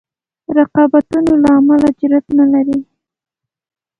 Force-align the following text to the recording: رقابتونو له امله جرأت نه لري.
رقابتونو 0.57 1.31
له 1.43 1.49
امله 1.59 1.87
جرأت 1.99 2.25
نه 2.37 2.45
لري. 2.53 2.79